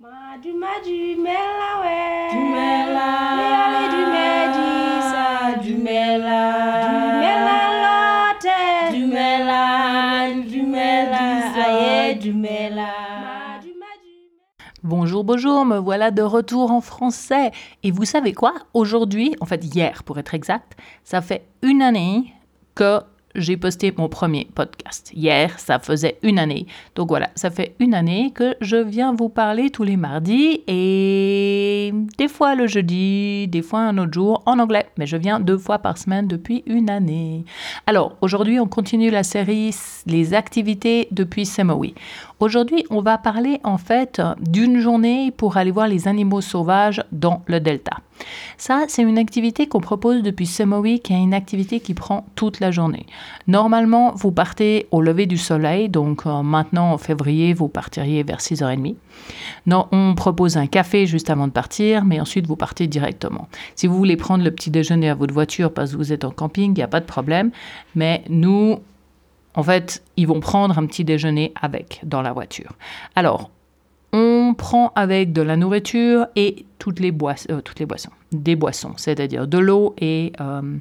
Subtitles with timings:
[0.00, 3.10] Madu madu mela Du mela.
[3.50, 5.26] Yale du medisa
[5.60, 6.42] Du mela.
[6.86, 10.44] Du mela lote Du mela.
[10.46, 11.18] Du mela.
[11.66, 12.92] Aïe, du mela.
[13.56, 14.14] Madu madu
[14.84, 17.50] Bonjour, bonjour, me voilà de retour en français.
[17.82, 18.54] Et vous savez quoi?
[18.74, 22.32] Aujourd'hui, en fait hier pour être exact, ça fait une année
[22.76, 23.00] que
[23.34, 25.10] j'ai posté mon premier podcast.
[25.14, 26.66] Hier, ça faisait une année.
[26.94, 31.92] Donc voilà, ça fait une année que je viens vous parler tous les mardis et
[32.16, 34.86] des fois le jeudi, des fois un autre jour en anglais.
[34.96, 37.44] Mais je viens deux fois par semaine depuis une année.
[37.86, 39.74] Alors aujourd'hui, on continue la série
[40.06, 41.94] Les activités depuis Semowi.
[42.40, 47.42] Aujourd'hui, on va parler en fait d'une journée pour aller voir les animaux sauvages dans
[47.46, 47.98] le delta.
[48.56, 52.60] Ça, c'est une activité qu'on propose depuis Semowi, qui est une activité qui prend toute
[52.60, 53.06] la journée.
[53.46, 58.38] Normalement, vous partez au lever du soleil, donc euh, maintenant en février, vous partiriez vers
[58.38, 58.96] 6h30.
[59.66, 63.48] Non, on propose un café juste avant de partir, mais ensuite vous partez directement.
[63.74, 66.30] Si vous voulez prendre le petit déjeuner à votre voiture parce que vous êtes en
[66.30, 67.50] camping, il n'y a pas de problème.
[67.94, 68.78] Mais nous,
[69.54, 72.72] en fait, ils vont prendre un petit déjeuner avec dans la voiture.
[73.16, 73.50] Alors,
[74.12, 78.56] on prend avec de la nourriture et toutes les, boissons, euh, toutes les boissons, des
[78.56, 80.78] boissons, c'est-à-dire de l'eau et euh,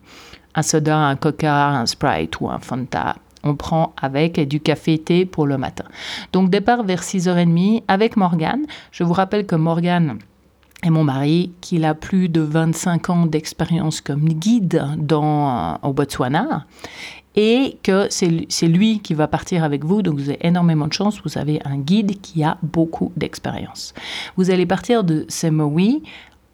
[0.56, 3.16] un soda, un coca, un sprite ou un fanta.
[3.44, 5.86] On prend avec du café thé pour le matin.
[6.34, 8.66] Donc départ vers 6h30 avec Morgane.
[8.92, 10.18] Je vous rappelle que Morgane
[10.84, 15.94] est mon mari, qu'il a plus de 25 ans d'expérience comme guide dans, euh, au
[15.94, 16.66] Botswana
[17.38, 20.02] et que c'est lui qui va partir avec vous.
[20.02, 23.94] Donc vous avez énormément de chance, vous avez un guide qui a beaucoup d'expérience.
[24.38, 26.02] Vous allez partir de Semowi,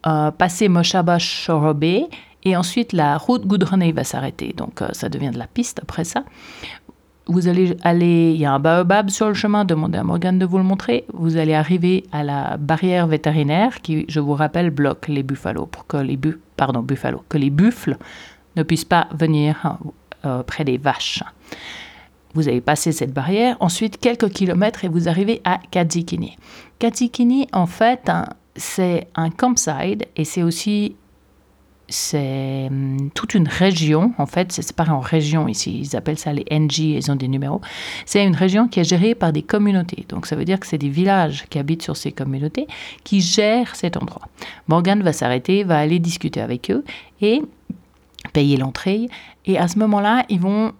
[0.06, 1.84] euh, passer Moshaba Shorobe
[2.44, 4.54] et ensuite la route goudronnée va s'arrêter.
[4.56, 6.26] Donc euh, ça devient de la piste après ça.
[7.28, 10.46] Vous allez aller, il y a un baobab sur le chemin, demandez à Morgane de
[10.46, 11.06] vous le montrer.
[11.14, 15.88] Vous allez arriver à la barrière vétérinaire qui, je vous rappelle, bloque les buffalo pour
[15.88, 16.86] que les bu pardon,
[17.30, 17.98] que les buffles
[18.56, 19.78] ne puissent pas venir
[20.26, 21.24] euh, près des vaches.
[22.34, 26.38] Vous avez passé cette barrière, ensuite quelques kilomètres et vous arrivez à Kadzikini.
[26.80, 30.96] Kadzikini, en fait, hein, c'est un campsite et c'est aussi
[31.94, 36.34] c'est hum, toute une région, en fait, c'est séparé en régions ici, ils appellent ça
[36.34, 37.62] les NG, ils ont des numéros.
[38.06, 40.78] C'est une région qui est gérée par des communautés, donc ça veut dire que c'est
[40.78, 42.68] des villages qui habitent sur ces communautés
[43.04, 44.28] qui gèrent cet endroit.
[44.68, 46.84] Morgane va s'arrêter, va aller discuter avec eux
[47.22, 47.42] et
[48.34, 49.08] payer l'entrée,
[49.46, 50.74] et à ce moment-là, ils vont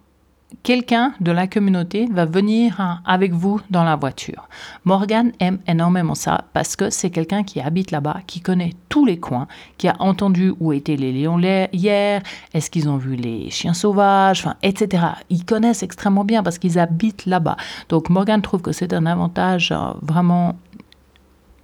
[0.62, 4.48] quelqu'un de la communauté va venir hein, avec vous dans la voiture.
[4.84, 9.18] Morgan aime énormément ça parce que c'est quelqu'un qui habite là-bas, qui connaît tous les
[9.18, 9.48] coins,
[9.78, 11.38] qui a entendu où étaient les lions
[11.72, 12.22] hier,
[12.52, 15.04] est-ce qu'ils ont vu les chiens sauvages, enfin, etc.
[15.30, 17.56] Ils connaissent extrêmement bien parce qu'ils habitent là-bas.
[17.88, 20.56] Donc Morgan trouve que c'est un avantage euh, vraiment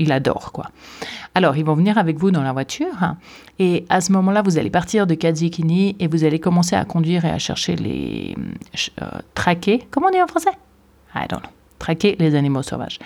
[0.00, 0.70] il adore quoi.
[1.34, 3.16] Alors, ils vont venir avec vous dans la voiture hein,
[3.58, 7.24] et à ce moment-là, vous allez partir de Kadzikini et vous allez commencer à conduire
[7.24, 8.36] et à chercher les
[9.00, 9.86] euh, traquer.
[9.90, 10.50] Comment on dit en français?
[11.14, 11.50] I don't know.
[11.78, 12.98] Traquer les animaux sauvages.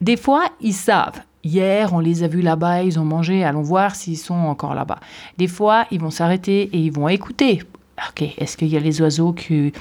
[0.00, 1.20] Des fois, ils savent.
[1.44, 4.98] Hier, on les a vus là-bas, ils ont mangé, allons voir s'ils sont encore là-bas.
[5.38, 7.62] Des fois, ils vont s'arrêter et ils vont écouter.
[8.10, 9.72] Ok, est-ce qu'il y a les oiseaux qui,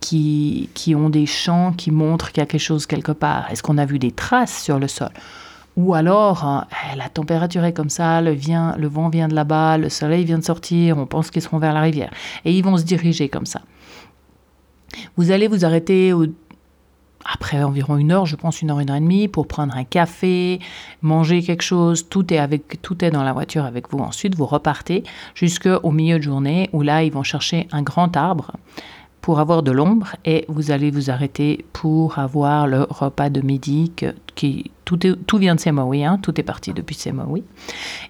[0.00, 3.48] qui, qui ont des chants qui montrent qu'il y a quelque chose quelque part?
[3.50, 5.10] Est-ce qu'on a vu des traces sur le sol?
[5.76, 8.32] Ou alors, hein, eh, la température est comme ça, le,
[8.88, 11.80] vent vient de là-bas, le soleil vient de sortir, on pense qu'ils seront vers la
[11.80, 12.10] rivière.
[12.44, 13.62] Et ils vont se diriger comme ça.
[15.16, 16.12] Vous allez vous arrêter
[17.24, 19.84] après environ une heure, je pense une heure, une heure et demie, pour prendre un
[19.84, 20.60] café,
[21.00, 22.08] manger quelque chose.
[22.08, 23.98] Tout est, avec, tout est dans la voiture avec vous.
[23.98, 25.04] Ensuite, vous repartez
[25.34, 28.52] jusqu'au milieu de journée où là, ils vont chercher un grand arbre
[29.22, 33.92] pour avoir de l'ombre et vous allez vous arrêter pour avoir le repas de midi
[34.34, 37.44] qui tout, est- tout vient de Semawi, hein, tout est parti depuis Semawi.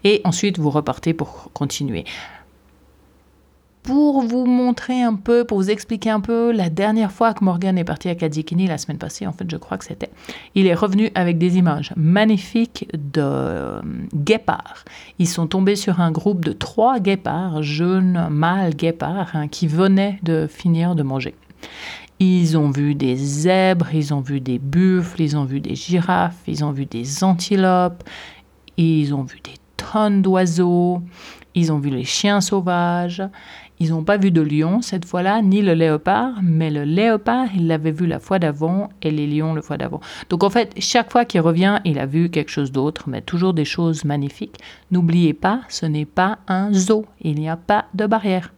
[0.05, 2.05] Et ensuite, vous repartez pour continuer.
[3.83, 7.77] Pour vous montrer un peu, pour vous expliquer un peu, la dernière fois que Morgan
[7.77, 10.11] est parti à Kadzikini, la semaine passée, en fait, je crois que c'était,
[10.55, 13.81] il est revenu avec des images magnifiques de euh,
[14.15, 14.85] guépards.
[15.19, 20.21] Ils sont tombés sur un groupe de trois guépards, jeunes mâles guépards, hein, qui venaient
[20.23, 21.35] de finir de manger.
[22.21, 26.39] Ils ont vu des zèbres, ils ont vu des buffles, ils ont vu des girafes,
[26.47, 28.05] ils ont vu des antilopes,
[28.77, 31.03] ils ont vu des tonnes d'oiseaux,
[31.57, 33.23] ils ont vu les chiens sauvages,
[33.83, 37.67] ils n'ont pas vu de lion cette fois-là, ni le léopard, mais le léopard, il
[37.67, 40.01] l'avait vu la fois d'avant et les lions le fois d'avant.
[40.31, 43.55] Donc en fait, chaque fois qu'il revient, il a vu quelque chose d'autre, mais toujours
[43.55, 44.59] des choses magnifiques.
[44.93, 48.53] N'oubliez pas, ce n'est pas un zoo, il n'y a pas de barrière.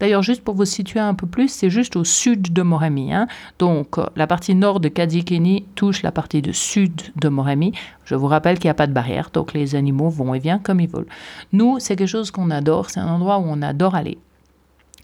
[0.00, 3.12] D'ailleurs, juste pour vous situer un peu plus, c'est juste au sud de Moremi.
[3.12, 3.28] hein.
[3.58, 7.72] Donc, euh, la partie nord de Kadikini touche la partie du sud de Moremi.
[8.04, 10.62] Je vous rappelle qu'il n'y a pas de barrière, donc les animaux vont et viennent
[10.62, 11.06] comme ils veulent.
[11.52, 14.18] Nous, c'est quelque chose qu'on adore, c'est un endroit où on adore aller,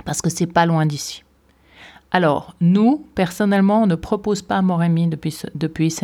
[0.04, 1.22] parce que c'est pas loin d'ici.
[2.12, 5.94] Alors, nous, personnellement, on ne propose pas Moremi depuis, depuis.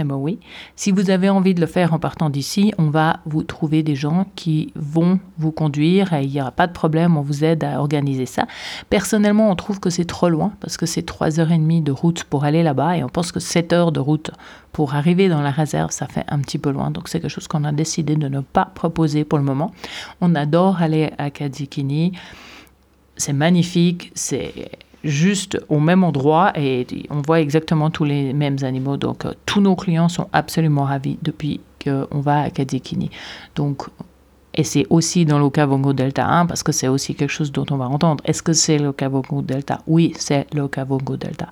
[0.77, 3.95] Si vous avez envie de le faire en partant d'ici, on va vous trouver des
[3.95, 7.63] gens qui vont vous conduire et il n'y aura pas de problème, on vous aide
[7.65, 8.47] à organiser ça.
[8.91, 12.65] Personnellement, on trouve que c'est trop loin parce que c'est 3h30 de route pour aller
[12.65, 14.33] là-bas et on pense que 7 heures de route
[14.73, 16.91] pour arriver dans la réserve, ça fait un petit peu loin.
[16.91, 19.71] Donc, c'est quelque chose qu'on a décidé de ne pas proposer pour le moment.
[20.21, 22.13] On adore aller à Kadzikini.
[23.17, 24.71] C'est magnifique, c'est
[25.05, 28.97] juste au même endroit et on voit exactement tous les mêmes animaux.
[28.97, 33.11] Donc, euh, tous nos clients sont absolument ravis depuis qu'on va à Kadikini.
[33.57, 33.89] Donc,
[34.55, 37.77] et c'est aussi dans l'Okavongo Delta 1 parce que c'est aussi quelque chose dont on
[37.77, 38.23] va entendre.
[38.27, 39.81] Est-ce que c'est l'Okavongo Delta?
[39.87, 41.49] Oui, c'est l'Okavongo Delta.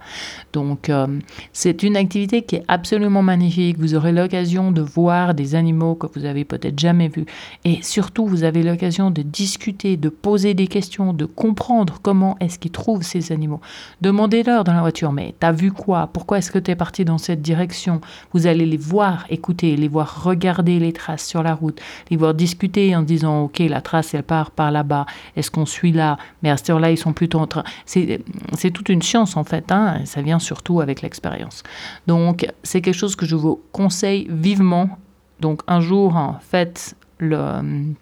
[0.53, 1.07] Donc, euh,
[1.53, 3.79] c'est une activité qui est absolument magnifique.
[3.79, 7.25] Vous aurez l'occasion de voir des animaux que vous avez peut-être jamais vus.
[7.65, 12.59] Et surtout, vous avez l'occasion de discuter, de poser des questions, de comprendre comment est-ce
[12.59, 13.61] qu'ils trouvent ces animaux.
[14.03, 16.11] Demandez-leur dans la voiture, mais t'as vu quoi?
[16.13, 18.01] Pourquoi est-ce que tu es parti dans cette direction?
[18.35, 21.81] Vous allez les voir écouter, les voir regarder les traces sur la route,
[22.11, 25.07] les voir discuter en disant, OK, la trace, elle part par là-bas.
[25.37, 26.19] Est-ce qu'on suit là?
[26.43, 27.65] Mais à cette heure-là, ils sont plutôt en train...
[27.85, 29.71] C'est toute une science, en fait.
[29.73, 30.05] Hein?
[30.05, 31.63] Ça vient surtout avec l'expérience.
[32.07, 34.99] Donc, c'est quelque chose que je vous conseille vivement.
[35.41, 37.95] Donc, un jour, faites le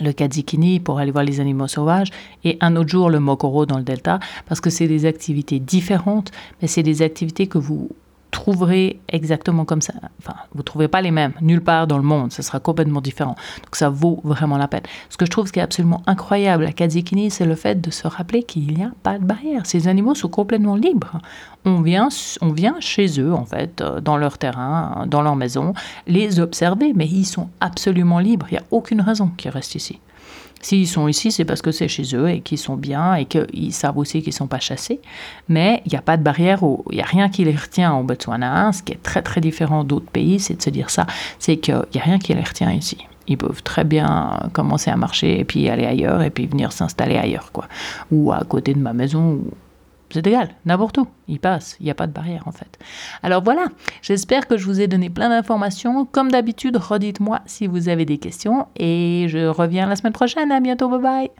[0.00, 2.08] le pour aller voir les animaux sauvages
[2.44, 6.30] et un autre jour le Mokoro dans le delta parce que c'est des activités différentes
[6.60, 7.90] mais c'est des activités que vous
[8.32, 9.92] trouverez exactement comme ça.
[10.18, 12.32] Enfin, vous ne trouverez pas les mêmes nulle part dans le monde.
[12.32, 13.36] Ce sera complètement différent.
[13.62, 14.82] Donc ça vaut vraiment la peine.
[15.10, 17.90] Ce que je trouve ce qui est absolument incroyable à Kadzikini, c'est le fait de
[17.90, 19.66] se rappeler qu'il n'y a pas de barrière.
[19.66, 21.20] Ces animaux sont complètement libres.
[21.64, 22.08] On vient,
[22.40, 25.74] on vient chez eux, en fait, euh, dans leur terrain, dans leur maison,
[26.08, 28.46] les observer, mais ils sont absolument libres.
[28.50, 30.00] Il n'y a aucune raison qu'ils restent ici.
[30.60, 33.72] S'ils sont ici, c'est parce que c'est chez eux et qu'ils sont bien et qu'ils
[33.72, 35.00] savent aussi qu'ils ne sont pas chassés.
[35.48, 36.60] Mais il n'y a pas de barrière,
[36.90, 38.66] il n'y a rien qui les retient au Botswana.
[38.66, 38.72] hein.
[38.72, 41.06] Ce qui est très très différent d'autres pays, c'est de se dire ça.
[41.40, 42.98] C'est qu'il n'y a rien qui les retient ici.
[43.26, 47.16] Ils peuvent très bien commencer à marcher et puis aller ailleurs et puis venir s'installer
[47.16, 47.66] ailleurs, quoi.
[48.12, 49.40] Ou à côté de ma maison.
[50.12, 51.06] C'est égal, n'importe où.
[51.26, 51.76] Ils passent.
[51.80, 52.78] Il n'y a pas de barrière, en fait.
[53.22, 53.66] Alors voilà,
[54.02, 56.04] j'espère que je vous ai donné plein d'informations.
[56.04, 60.52] Comme d'habitude, redites-moi si vous avez des questions et je reviens la semaine prochaine.
[60.52, 61.30] À bientôt, bye bye.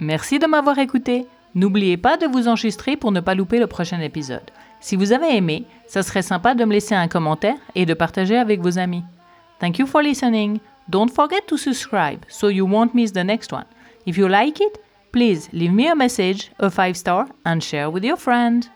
[0.00, 1.26] Merci de m'avoir écouté.
[1.54, 4.50] N'oubliez pas de vous enregistrer pour ne pas louper le prochain épisode.
[4.80, 8.36] Si vous avez aimé, ça serait sympa de me laisser un commentaire et de partager
[8.36, 9.04] avec vos amis.
[9.58, 10.58] Thank you for listening.
[10.88, 13.64] Don't forget to subscribe so you won't miss the next one.
[14.06, 14.78] If you like it,
[15.16, 18.68] please leave me a message, a 5 star, and share with your friend.